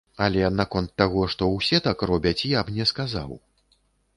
[0.27, 3.31] Але наконт таго, што ўсе так робяць, я б не сказаў.